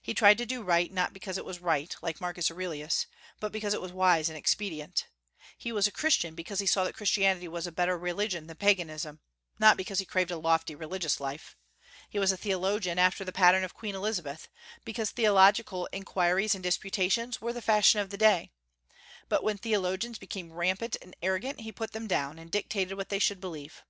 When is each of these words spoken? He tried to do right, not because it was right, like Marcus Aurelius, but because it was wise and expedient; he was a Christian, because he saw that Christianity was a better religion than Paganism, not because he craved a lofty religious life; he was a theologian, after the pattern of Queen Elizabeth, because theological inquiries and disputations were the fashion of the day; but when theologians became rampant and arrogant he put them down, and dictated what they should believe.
He 0.00 0.14
tried 0.14 0.38
to 0.38 0.46
do 0.46 0.62
right, 0.62 0.90
not 0.90 1.12
because 1.12 1.36
it 1.36 1.44
was 1.44 1.60
right, 1.60 1.94
like 2.00 2.22
Marcus 2.22 2.50
Aurelius, 2.50 3.06
but 3.38 3.52
because 3.52 3.74
it 3.74 3.82
was 3.82 3.92
wise 3.92 4.30
and 4.30 4.38
expedient; 4.38 5.08
he 5.58 5.72
was 5.72 5.86
a 5.86 5.90
Christian, 5.92 6.34
because 6.34 6.58
he 6.60 6.64
saw 6.64 6.84
that 6.84 6.94
Christianity 6.94 7.46
was 7.48 7.66
a 7.66 7.70
better 7.70 7.98
religion 7.98 8.46
than 8.46 8.56
Paganism, 8.56 9.20
not 9.58 9.76
because 9.76 9.98
he 9.98 10.06
craved 10.06 10.30
a 10.30 10.38
lofty 10.38 10.74
religious 10.74 11.20
life; 11.20 11.54
he 12.08 12.18
was 12.18 12.32
a 12.32 12.38
theologian, 12.38 12.98
after 12.98 13.26
the 13.26 13.30
pattern 13.30 13.62
of 13.62 13.74
Queen 13.74 13.94
Elizabeth, 13.94 14.48
because 14.86 15.10
theological 15.10 15.86
inquiries 15.92 16.54
and 16.54 16.64
disputations 16.64 17.42
were 17.42 17.52
the 17.52 17.60
fashion 17.60 18.00
of 18.00 18.08
the 18.08 18.16
day; 18.16 18.52
but 19.28 19.44
when 19.44 19.58
theologians 19.58 20.18
became 20.18 20.50
rampant 20.54 20.96
and 21.02 21.14
arrogant 21.20 21.60
he 21.60 21.70
put 21.72 21.92
them 21.92 22.06
down, 22.06 22.38
and 22.38 22.50
dictated 22.50 22.94
what 22.94 23.10
they 23.10 23.18
should 23.18 23.38
believe. 23.38 23.82